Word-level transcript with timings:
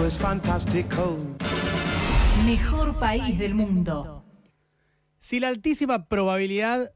mundo 0.00 0.08
es 0.08 0.18
fantástico. 0.18 1.16
Mejor 2.46 2.98
país 2.98 3.38
del 3.38 3.54
mundo. 3.54 4.24
Si 5.18 5.40
la 5.40 5.48
altísima 5.48 6.08
probabilidad 6.08 6.94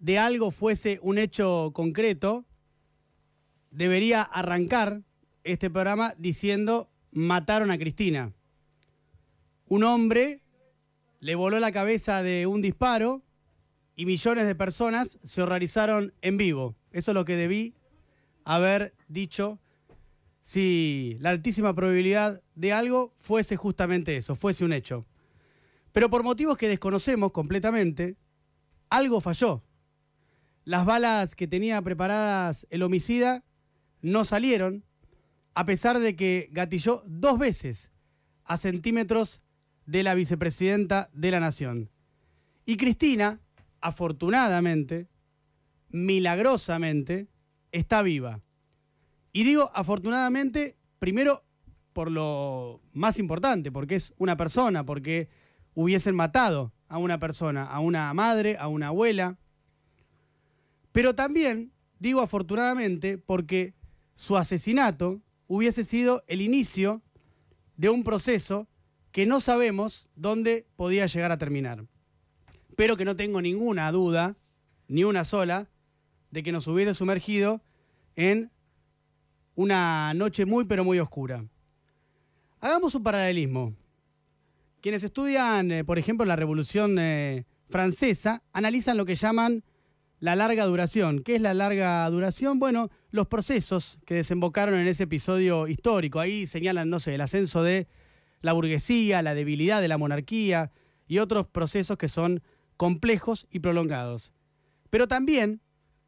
de 0.00 0.18
algo 0.18 0.50
fuese 0.50 0.98
un 1.02 1.18
hecho 1.18 1.70
concreto, 1.72 2.44
debería 3.70 4.22
arrancar 4.22 5.02
este 5.44 5.70
programa 5.70 6.14
diciendo 6.18 6.90
mataron 7.12 7.70
a 7.70 7.78
Cristina. 7.78 8.32
Un 9.66 9.84
hombre 9.84 10.42
le 11.20 11.36
voló 11.36 11.60
la 11.60 11.70
cabeza 11.70 12.24
de 12.24 12.48
un 12.48 12.60
disparo 12.60 13.22
y 13.94 14.06
millones 14.06 14.46
de 14.46 14.56
personas 14.56 15.18
se 15.22 15.42
horrorizaron 15.42 16.12
en 16.22 16.36
vivo. 16.38 16.74
Eso 16.90 17.12
es 17.12 17.14
lo 17.14 17.24
que 17.24 17.36
debí 17.36 17.74
haber 18.44 18.94
dicho 19.06 19.60
si 20.40 21.16
la 21.20 21.30
altísima 21.30 21.74
probabilidad 21.74 22.42
de 22.54 22.72
algo 22.72 23.14
fuese 23.18 23.56
justamente 23.56 24.16
eso, 24.16 24.34
fuese 24.34 24.64
un 24.64 24.72
hecho. 24.72 25.06
Pero 25.92 26.08
por 26.10 26.22
motivos 26.22 26.56
que 26.56 26.68
desconocemos 26.68 27.32
completamente, 27.32 28.16
algo 28.88 29.20
falló. 29.20 29.64
Las 30.64 30.84
balas 30.86 31.34
que 31.34 31.46
tenía 31.46 31.82
preparadas 31.82 32.66
el 32.70 32.82
homicida 32.82 33.44
no 34.02 34.24
salieron, 34.24 34.84
a 35.54 35.66
pesar 35.66 35.98
de 35.98 36.16
que 36.16 36.48
gatilló 36.52 37.02
dos 37.06 37.38
veces 37.38 37.90
a 38.44 38.56
centímetros 38.56 39.42
de 39.86 40.02
la 40.02 40.14
vicepresidenta 40.14 41.10
de 41.12 41.30
la 41.30 41.40
Nación. 41.40 41.90
Y 42.64 42.76
Cristina, 42.76 43.40
afortunadamente, 43.80 45.08
milagrosamente, 45.88 47.28
está 47.72 48.02
viva. 48.02 48.42
Y 49.32 49.44
digo 49.44 49.70
afortunadamente, 49.74 50.76
primero 50.98 51.44
por 51.92 52.10
lo 52.10 52.80
más 52.92 53.18
importante, 53.18 53.72
porque 53.72 53.96
es 53.96 54.14
una 54.18 54.36
persona, 54.36 54.84
porque 54.84 55.28
hubiesen 55.74 56.14
matado 56.14 56.72
a 56.88 56.98
una 56.98 57.18
persona, 57.18 57.64
a 57.64 57.80
una 57.80 58.12
madre, 58.14 58.56
a 58.58 58.68
una 58.68 58.88
abuela. 58.88 59.38
Pero 60.92 61.14
también 61.14 61.72
digo 61.98 62.20
afortunadamente 62.20 63.18
porque 63.18 63.74
su 64.14 64.36
asesinato 64.36 65.20
hubiese 65.46 65.84
sido 65.84 66.22
el 66.26 66.40
inicio 66.40 67.02
de 67.76 67.90
un 67.90 68.04
proceso 68.04 68.68
que 69.12 69.26
no 69.26 69.40
sabemos 69.40 70.08
dónde 70.14 70.66
podía 70.76 71.06
llegar 71.06 71.32
a 71.32 71.38
terminar. 71.38 71.86
Pero 72.76 72.96
que 72.96 73.04
no 73.04 73.16
tengo 73.16 73.42
ninguna 73.42 73.90
duda, 73.90 74.36
ni 74.88 75.04
una 75.04 75.24
sola, 75.24 75.68
de 76.30 76.42
que 76.42 76.52
nos 76.52 76.66
hubiese 76.66 76.94
sumergido 76.94 77.62
en 78.14 78.50
una 79.60 80.14
noche 80.14 80.46
muy 80.46 80.64
pero 80.64 80.84
muy 80.84 80.98
oscura. 80.98 81.44
Hagamos 82.62 82.94
un 82.94 83.02
paralelismo. 83.02 83.74
Quienes 84.80 85.02
estudian, 85.02 85.70
eh, 85.70 85.84
por 85.84 85.98
ejemplo, 85.98 86.24
la 86.24 86.34
Revolución 86.34 86.96
eh, 86.98 87.44
Francesa, 87.68 88.42
analizan 88.54 88.96
lo 88.96 89.04
que 89.04 89.16
llaman 89.16 89.62
la 90.18 90.34
larga 90.34 90.64
duración. 90.64 91.22
¿Qué 91.22 91.36
es 91.36 91.42
la 91.42 91.52
larga 91.52 92.08
duración? 92.08 92.58
Bueno, 92.58 92.88
los 93.10 93.26
procesos 93.26 93.98
que 94.06 94.14
desembocaron 94.14 94.76
en 94.76 94.88
ese 94.88 95.02
episodio 95.02 95.68
histórico. 95.68 96.20
Ahí 96.20 96.46
señalan, 96.46 96.88
no 96.88 96.98
sé, 96.98 97.16
el 97.16 97.20
ascenso 97.20 97.62
de 97.62 97.86
la 98.40 98.54
burguesía, 98.54 99.20
la 99.20 99.34
debilidad 99.34 99.82
de 99.82 99.88
la 99.88 99.98
monarquía 99.98 100.72
y 101.06 101.18
otros 101.18 101.46
procesos 101.46 101.98
que 101.98 102.08
son 102.08 102.42
complejos 102.78 103.46
y 103.50 103.58
prolongados. 103.58 104.32
Pero 104.88 105.06
también 105.06 105.60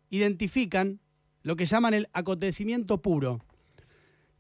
identifican 0.09 1.01
lo 1.43 1.57
que 1.57 1.65
llaman 1.65 1.95
el 1.95 2.09
acontecimiento 2.13 3.03
puro. 3.03 3.41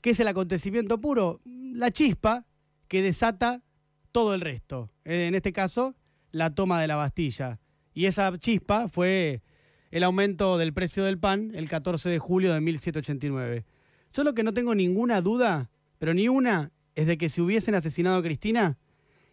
¿Qué 0.00 0.11
es 0.11 0.20
el 0.20 0.28
acontecimiento 0.28 1.00
puro? 1.00 1.41
La 1.45 1.91
chispa 1.91 2.47
que 2.89 3.03
desata 3.03 3.62
todo 4.11 4.34
el 4.34 4.41
resto. 4.41 4.91
En 5.05 5.34
este 5.34 5.53
caso, 5.53 5.95
la 6.30 6.55
toma 6.55 6.80
de 6.80 6.89
la 6.89 6.97
Bastilla. 6.97 7.61
Y 7.95 8.06
esa 8.06 8.36
chispa 8.39 8.89
fue 8.89 9.42
el 9.91 10.02
aumento 10.02 10.58
del 10.58 10.73
precio 10.73 11.05
del 11.05 11.18
pan 11.18 11.52
el 11.55 11.68
14 11.68 12.08
de 12.08 12.18
julio 12.18 12.52
de 12.52 12.61
1789. 12.61 13.64
Yo 14.12 14.24
lo 14.24 14.35
que 14.35 14.42
no 14.42 14.52
tengo 14.52 14.74
ninguna 14.74 15.20
duda, 15.20 15.70
pero 15.98 16.14
ni 16.14 16.29
una, 16.29 16.73
es 16.95 17.07
de 17.07 17.17
que 17.17 17.29
si 17.29 17.41
hubiesen 17.41 17.74
asesinado 17.74 18.18
a 18.18 18.23
Cristina, 18.23 18.79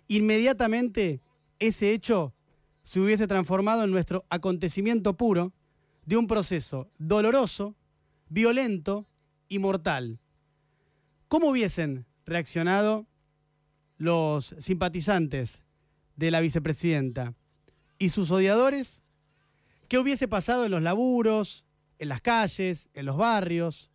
inmediatamente 0.08 1.22
ese 1.60 1.94
hecho 1.94 2.34
se 2.84 3.00
hubiese 3.00 3.28
transformado 3.28 3.84
en 3.84 3.92
nuestro 3.92 4.26
acontecimiento 4.30 5.18
puro 5.18 5.54
de 6.10 6.18
un 6.18 6.26
proceso 6.26 6.90
doloroso, 6.98 7.76
violento 8.30 9.08
y 9.48 9.60
mortal. 9.60 10.20
¿Cómo 11.28 11.50
hubiesen 11.50 12.08
reaccionado 12.26 13.06
los 13.98 14.56
simpatizantes 14.58 15.64
de 16.16 16.32
la 16.32 16.40
vicepresidenta 16.40 17.36
y 18.00 18.10
sus 18.10 18.32
odiadores 18.32 19.04
¿Qué 19.90 19.98
hubiese 19.98 20.28
pasado 20.28 20.66
en 20.66 20.72
los 20.72 20.84
laburos, 20.84 21.66
en 21.98 22.10
las 22.10 22.22
calles, 22.22 22.90
en 22.94 23.08
los 23.08 23.18
barrios? 23.18 23.90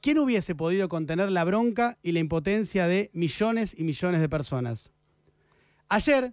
¿Quién 0.00 0.18
hubiese 0.18 0.54
podido 0.54 0.88
contener 0.88 1.32
la 1.32 1.42
bronca 1.42 1.98
y 2.00 2.12
la 2.12 2.20
impotencia 2.20 2.86
de 2.86 3.10
millones 3.12 3.74
y 3.76 3.82
millones 3.82 4.20
de 4.20 4.28
personas? 4.28 4.92
Ayer, 5.88 6.32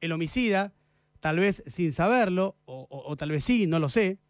el 0.00 0.12
homicida, 0.12 0.72
tal 1.18 1.40
vez 1.40 1.64
sin 1.66 1.92
saberlo, 1.92 2.56
o, 2.64 3.16
tal 3.16 3.32
vez 3.32 3.42
sí, 3.42 3.66
no 3.66 3.80
lo 3.80 3.88
sé, 3.88 4.20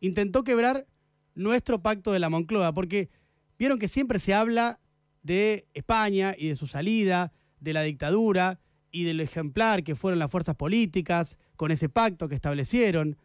intentó 0.00 0.44
quebrar 0.44 0.86
nuestro 1.34 1.82
pacto 1.82 2.12
de 2.12 2.18
la 2.18 2.30
Moncloa, 2.30 2.72
porque 2.72 3.10
vieron 3.58 3.78
que 3.78 3.88
siempre 3.88 4.18
se 4.18 4.34
habla 4.34 4.80
de 5.22 5.66
España 5.74 6.34
y 6.36 6.48
de 6.48 6.56
su 6.56 6.66
salida, 6.66 7.32
de 7.60 7.72
la 7.72 7.82
dictadura 7.82 8.60
y 8.90 9.04
del 9.04 9.20
ejemplar 9.20 9.84
que 9.84 9.94
fueron 9.94 10.18
las 10.18 10.30
fuerzas 10.30 10.56
políticas 10.56 11.38
con 11.56 11.70
ese 11.70 11.88
pacto 11.88 12.28
que 12.28 12.34
establecieron. 12.34 13.16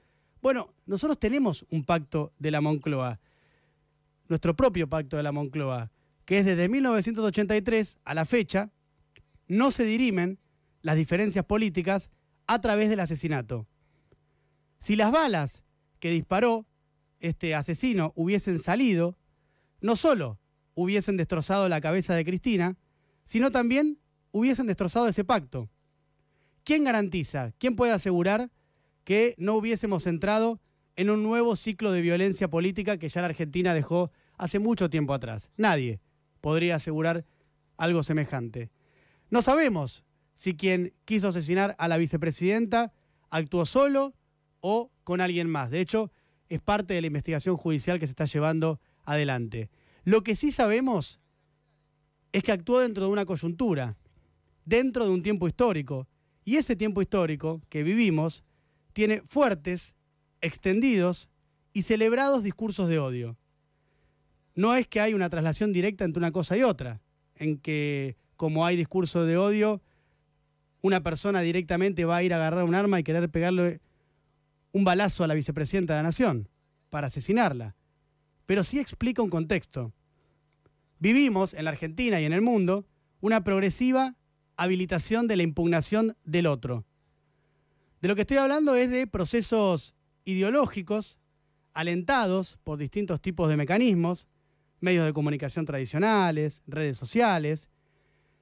Bueno, 0.41 0.73
nosotros 0.85 1.19
tenemos 1.19 1.65
un 1.69 1.83
pacto 1.83 2.33
de 2.39 2.51
la 2.51 2.61
Moncloa, 2.61 3.19
nuestro 4.27 4.55
propio 4.55 4.89
pacto 4.89 5.17
de 5.17 5.23
la 5.23 5.31
Moncloa, 5.31 5.91
que 6.25 6.39
es 6.39 6.45
desde 6.45 6.69
1983 6.69 7.99
a 8.03 8.13
la 8.13 8.25
fecha, 8.25 8.71
no 9.47 9.71
se 9.71 9.83
dirimen 9.83 10.39
las 10.81 10.95
diferencias 10.95 11.45
políticas 11.45 12.09
a 12.47 12.59
través 12.61 12.89
del 12.89 13.01
asesinato. 13.01 13.67
Si 14.79 14.95
las 14.95 15.11
balas 15.11 15.63
que 16.01 16.09
disparó 16.09 16.65
este 17.21 17.55
asesino 17.55 18.11
hubiesen 18.15 18.59
salido, 18.59 19.15
no 19.79 19.95
solo 19.95 20.39
hubiesen 20.73 21.15
destrozado 21.15 21.69
la 21.69 21.79
cabeza 21.79 22.15
de 22.15 22.25
Cristina, 22.25 22.77
sino 23.23 23.51
también 23.51 23.99
hubiesen 24.31 24.67
destrozado 24.67 25.07
ese 25.07 25.23
pacto. 25.23 25.69
¿Quién 26.65 26.83
garantiza, 26.83 27.53
quién 27.59 27.75
puede 27.75 27.93
asegurar 27.93 28.51
que 29.03 29.35
no 29.37 29.53
hubiésemos 29.55 30.07
entrado 30.07 30.59
en 30.95 31.09
un 31.11 31.23
nuevo 31.23 31.55
ciclo 31.55 31.91
de 31.91 32.01
violencia 32.01 32.49
política 32.49 32.97
que 32.97 33.09
ya 33.09 33.21
la 33.21 33.27
Argentina 33.27 33.73
dejó 33.73 34.11
hace 34.37 34.59
mucho 34.59 34.89
tiempo 34.89 35.13
atrás. 35.13 35.51
Nadie 35.55 36.01
podría 36.41 36.75
asegurar 36.75 37.25
algo 37.77 38.03
semejante. 38.03 38.71
No 39.29 39.41
sabemos 39.41 40.03
si 40.33 40.55
quien 40.55 40.93
quiso 41.05 41.27
asesinar 41.27 41.75
a 41.77 41.87
la 41.87 41.97
vicepresidenta 41.97 42.91
actuó 43.29 43.65
solo 43.65 44.15
o 44.61 44.91
con 45.03 45.21
alguien 45.21 45.49
más. 45.49 45.69
De 45.69 45.81
hecho, 45.81 46.11
es 46.49 46.61
parte 46.61 46.93
de 46.93 47.01
la 47.01 47.07
investigación 47.07 47.57
judicial 47.57 47.99
que 47.99 48.07
se 48.07 48.11
está 48.11 48.25
llevando 48.25 48.79
adelante. 49.03 49.69
Lo 50.03 50.23
que 50.23 50.35
sí 50.35 50.51
sabemos 50.51 51.19
es 52.31 52.43
que 52.43 52.51
actuó 52.51 52.79
dentro 52.79 53.05
de 53.05 53.11
una 53.11 53.25
coyuntura, 53.25 53.97
dentro 54.65 55.05
de 55.05 55.11
un 55.11 55.23
tiempo 55.23 55.47
histórico. 55.47 56.07
Y 56.43 56.57
ese 56.57 56.75
tiempo 56.75 57.01
histórico 57.01 57.61
que 57.69 57.83
vivimos 57.83 58.43
tiene 58.93 59.21
fuertes, 59.21 59.95
extendidos 60.41 61.29
y 61.73 61.83
celebrados 61.83 62.43
discursos 62.43 62.89
de 62.89 62.99
odio. 62.99 63.37
No 64.55 64.75
es 64.75 64.87
que 64.87 64.99
hay 64.99 65.13
una 65.13 65.29
traslación 65.29 65.71
directa 65.71 66.03
entre 66.03 66.19
una 66.19 66.31
cosa 66.31 66.57
y 66.57 66.63
otra, 66.63 67.01
en 67.35 67.57
que 67.57 68.17
como 68.35 68.65
hay 68.65 68.75
discurso 68.75 69.25
de 69.25 69.37
odio, 69.37 69.81
una 70.81 71.01
persona 71.03 71.41
directamente 71.41 72.05
va 72.05 72.17
a 72.17 72.23
ir 72.23 72.33
a 72.33 72.37
agarrar 72.37 72.63
un 72.63 72.75
arma 72.75 72.99
y 72.99 73.03
querer 73.03 73.29
pegarle 73.29 73.81
un 74.71 74.83
balazo 74.83 75.23
a 75.23 75.27
la 75.27 75.33
vicepresidenta 75.33 75.93
de 75.93 75.99
la 75.99 76.03
Nación 76.03 76.49
para 76.89 77.07
asesinarla. 77.07 77.75
Pero 78.45 78.63
sí 78.63 78.79
explica 78.79 79.21
un 79.21 79.29
contexto. 79.29 79.93
Vivimos 80.99 81.53
en 81.53 81.65
la 81.65 81.71
Argentina 81.71 82.21
y 82.21 82.25
en 82.25 82.33
el 82.33 82.41
mundo 82.41 82.85
una 83.21 83.43
progresiva 83.43 84.15
habilitación 84.57 85.27
de 85.27 85.37
la 85.37 85.43
impugnación 85.43 86.15
del 86.23 86.45
otro. 86.45 86.85
De 88.01 88.07
lo 88.07 88.15
que 88.15 88.21
estoy 88.21 88.37
hablando 88.37 88.75
es 88.75 88.91
de 88.91 89.07
procesos 89.07 89.95
ideológicos 90.25 91.17
alentados 91.73 92.57
por 92.63 92.77
distintos 92.77 93.21
tipos 93.21 93.47
de 93.49 93.57
mecanismos, 93.57 94.27
medios 94.79 95.05
de 95.05 95.13
comunicación 95.13 95.65
tradicionales, 95.65 96.63
redes 96.67 96.97
sociales, 96.97 97.69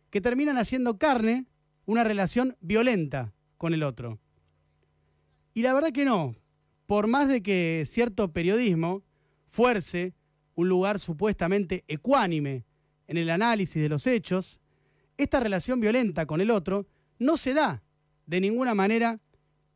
que 0.09 0.21
terminan 0.21 0.57
haciendo 0.57 0.97
carne 0.97 1.45
una 1.85 2.03
relación 2.03 2.55
violenta 2.61 3.33
con 3.57 3.73
el 3.73 3.83
otro. 3.83 4.19
Y 5.53 5.61
la 5.61 5.73
verdad 5.73 5.91
que 5.91 6.05
no, 6.05 6.35
por 6.85 7.07
más 7.07 7.27
de 7.27 7.41
que 7.41 7.85
cierto 7.87 8.31
periodismo 8.31 9.03
fuerce 9.45 10.13
un 10.55 10.69
lugar 10.69 10.99
supuestamente 10.99 11.83
ecuánime 11.87 12.65
en 13.07 13.17
el 13.17 13.29
análisis 13.29 13.81
de 13.81 13.89
los 13.89 14.07
hechos, 14.07 14.59
esta 15.17 15.39
relación 15.39 15.79
violenta 15.79 16.25
con 16.25 16.41
el 16.41 16.49
otro 16.49 16.87
no 17.17 17.37
se 17.37 17.53
da 17.53 17.83
de 18.25 18.39
ninguna 18.41 18.73
manera 18.73 19.19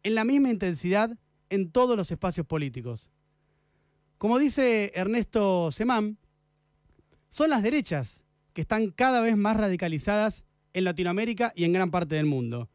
en 0.04 0.16
la 0.16 0.24
misma 0.24 0.50
intensidad 0.50 1.18
en 1.50 1.72
todos 1.72 1.98
los 1.98 2.12
espacios 2.12 2.46
políticos. 2.46 3.10
Como 4.18 4.40
dice 4.40 4.92
Ernesto 4.96 5.72
Semán, 5.72 6.18
son 7.30 7.50
las 7.50 7.64
derechas 7.64 8.24
que 8.54 8.62
están 8.62 8.92
cada 8.92 9.22
vez 9.22 9.36
más 9.36 9.58
radicalizadas 9.58 10.46
en 10.74 10.84
Latinoamérica 10.84 11.52
y 11.56 11.66
en 11.66 11.74
gran 11.74 11.92
parte 11.92 12.16
del 12.16 12.26
mundo. 12.26 12.70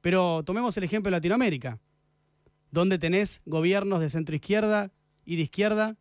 Pero 0.00 0.42
tomemos 0.44 0.76
el 0.76 0.84
ejemplo 0.84 1.10
de 1.10 1.16
Latinoamérica, 1.16 1.80
donde 2.70 2.98
tenés 2.98 3.42
gobiernos 3.44 4.00
de 4.00 4.10
centro 4.10 4.34
izquierda 4.34 4.92
y 5.24 5.36
de 5.36 5.42
izquierda 5.42 5.96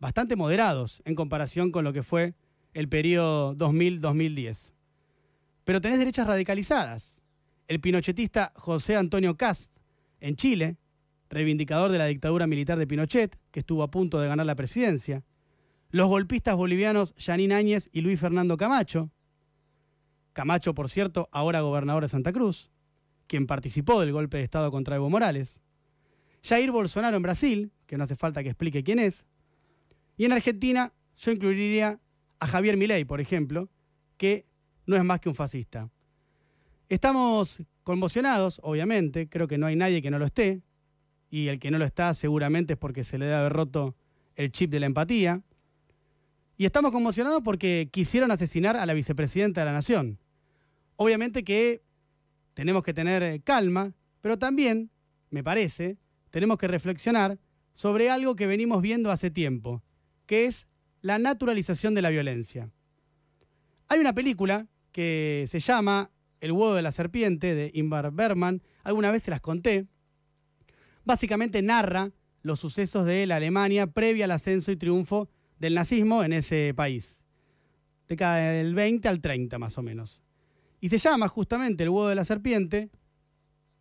bastante 0.00 0.36
moderados 0.36 1.02
en 1.04 1.14
comparación 1.14 1.70
con 1.70 1.84
lo 1.84 1.92
que 1.92 2.02
fue 2.02 2.34
el 2.72 2.88
periodo 2.88 3.56
2000-2010. 3.56 4.72
Pero 5.64 5.80
tenés 5.80 5.98
derechas 5.98 6.26
radicalizadas. 6.26 7.22
El 7.66 7.80
pinochetista 7.80 8.52
José 8.56 8.96
Antonio 8.96 9.36
Cast 9.36 9.76
en 10.20 10.36
Chile, 10.36 10.78
reivindicador 11.28 11.92
de 11.92 11.98
la 11.98 12.06
dictadura 12.06 12.46
militar 12.46 12.78
de 12.78 12.86
Pinochet, 12.86 13.38
que 13.50 13.60
estuvo 13.60 13.82
a 13.82 13.90
punto 13.90 14.18
de 14.20 14.28
ganar 14.28 14.46
la 14.46 14.54
presidencia. 14.54 15.24
Los 15.90 16.08
golpistas 16.08 16.56
bolivianos 16.56 17.14
Yanín 17.16 17.52
Áñez 17.52 17.88
y 17.92 18.00
Luis 18.00 18.18
Fernando 18.20 18.56
Camacho. 18.56 19.10
Camacho, 20.32 20.74
por 20.74 20.88
cierto, 20.88 21.28
ahora 21.32 21.60
gobernador 21.60 22.04
de 22.04 22.08
Santa 22.08 22.32
Cruz, 22.32 22.70
quien 23.26 23.46
participó 23.46 24.00
del 24.00 24.12
golpe 24.12 24.38
de 24.38 24.44
Estado 24.44 24.70
contra 24.70 24.96
Evo 24.96 25.10
Morales. 25.10 25.60
Jair 26.42 26.70
Bolsonaro 26.70 27.16
en 27.16 27.22
Brasil, 27.22 27.72
que 27.86 27.96
no 27.96 28.04
hace 28.04 28.16
falta 28.16 28.42
que 28.42 28.50
explique 28.50 28.84
quién 28.84 28.98
es. 28.98 29.26
Y 30.16 30.24
en 30.24 30.32
Argentina 30.32 30.92
yo 31.16 31.32
incluiría 31.32 32.00
a 32.38 32.46
Javier 32.46 32.76
Milei, 32.76 33.04
por 33.04 33.20
ejemplo, 33.20 33.68
que 34.16 34.46
no 34.86 34.96
es 34.96 35.04
más 35.04 35.20
que 35.20 35.28
un 35.28 35.34
fascista. 35.34 35.90
Estamos 36.88 37.62
conmocionados, 37.82 38.60
obviamente, 38.62 39.28
creo 39.28 39.48
que 39.48 39.58
no 39.58 39.66
hay 39.66 39.76
nadie 39.76 40.02
que 40.02 40.10
no 40.10 40.18
lo 40.18 40.24
esté, 40.26 40.62
y 41.30 41.48
el 41.48 41.58
que 41.58 41.70
no 41.70 41.78
lo 41.78 41.84
está 41.84 42.14
seguramente 42.14 42.74
es 42.74 42.78
porque 42.78 43.04
se 43.04 43.18
le 43.18 43.26
debe 43.26 43.36
haber 43.36 43.52
roto 43.52 43.96
el 44.36 44.50
chip 44.50 44.70
de 44.70 44.80
la 44.80 44.86
empatía. 44.86 45.42
Y 46.56 46.64
estamos 46.64 46.92
conmocionados 46.92 47.42
porque 47.44 47.88
quisieron 47.92 48.30
asesinar 48.30 48.76
a 48.76 48.86
la 48.86 48.94
vicepresidenta 48.94 49.60
de 49.60 49.66
la 49.66 49.72
Nación. 49.72 50.18
Obviamente 50.96 51.44
que 51.44 51.82
tenemos 52.54 52.82
que 52.82 52.94
tener 52.94 53.42
calma, 53.42 53.94
pero 54.20 54.38
también, 54.38 54.90
me 55.30 55.44
parece, 55.44 55.98
tenemos 56.30 56.58
que 56.58 56.68
reflexionar 56.68 57.38
sobre 57.74 58.10
algo 58.10 58.36
que 58.36 58.46
venimos 58.46 58.82
viendo 58.82 59.10
hace 59.10 59.30
tiempo, 59.30 59.82
que 60.26 60.46
es 60.46 60.66
la 61.00 61.18
naturalización 61.18 61.94
de 61.94 62.02
la 62.02 62.10
violencia. 62.10 62.70
Hay 63.88 64.00
una 64.00 64.14
película 64.14 64.66
que 64.92 65.46
se 65.48 65.60
llama 65.60 66.10
El 66.40 66.52
huevo 66.52 66.74
de 66.74 66.82
la 66.82 66.92
serpiente 66.92 67.54
de 67.54 67.70
Ingmar 67.74 68.10
Bergman, 68.12 68.62
alguna 68.82 69.10
vez 69.10 69.22
se 69.22 69.30
las 69.30 69.40
conté. 69.40 69.86
Básicamente 71.04 71.62
narra 71.62 72.10
los 72.42 72.60
sucesos 72.60 73.06
de 73.06 73.26
la 73.26 73.36
Alemania 73.36 73.86
previa 73.86 74.24
al 74.24 74.32
ascenso 74.32 74.72
y 74.72 74.76
triunfo 74.76 75.28
del 75.58 75.74
nazismo 75.74 76.22
en 76.22 76.32
ese 76.32 76.72
país, 76.74 77.24
década 78.08 78.52
del 78.52 78.74
20 78.74 79.08
al 79.08 79.20
30 79.20 79.58
más 79.58 79.78
o 79.78 79.82
menos. 79.82 80.22
Y 80.80 80.88
se 80.88 80.98
llama 80.98 81.28
justamente 81.28 81.82
el 81.82 81.90
huevo 81.90 82.08
de 82.08 82.14
la 82.14 82.24
serpiente 82.24 82.90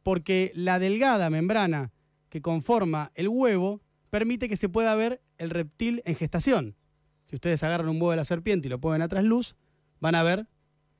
porque 0.04 0.52
la 0.56 0.80
delgada 0.80 1.30
membrana 1.30 1.92
que 2.30 2.42
conforma 2.42 3.12
el 3.16 3.28
huevo 3.30 3.82
permite 4.10 4.50
que 4.50 4.58
se 4.58 4.70
pueda 4.70 4.96
ver 4.96 5.22
el 5.38 5.50
reptil 5.50 6.02
en 6.06 6.16
gestación. 6.16 6.76
Si 7.24 7.36
ustedes 7.36 7.64
agarran 7.64 7.90
un 7.90 7.98
huevo 7.98 8.12
de 8.12 8.18
la 8.18 8.26
serpiente 8.26 8.68
y 8.68 8.70
lo 8.70 8.80
ponen 8.80 9.02
a 9.02 9.08
trasluz, 9.08 9.56
van 10.00 10.16
a 10.16 10.24
ver 10.24 10.48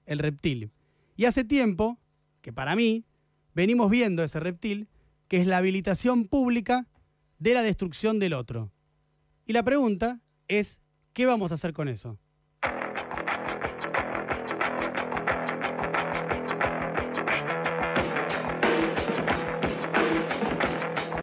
el 0.06 0.20
reptil. 0.20 0.72
Y 1.16 1.26
hace 1.26 1.44
tiempo, 1.44 2.00
que 2.42 2.54
para 2.54 2.76
mí, 2.76 3.06
venimos 3.54 3.90
viendo 3.90 4.24
ese 4.24 4.40
reptil, 4.40 4.88
que 5.28 5.38
es 5.38 5.48
la 5.48 5.58
habilitación 5.58 6.28
pública 6.28 6.88
de 7.40 7.54
la 7.54 7.62
destrucción 7.62 8.20
del 8.20 8.34
otro. 8.34 8.72
Y 9.46 9.54
la 9.54 9.64
pregunta 9.64 10.22
es, 10.48 10.82
¿qué 11.14 11.26
vamos 11.26 11.52
a 11.52 11.56
hacer 11.56 11.74
con 11.74 11.88
eso? 11.88 12.20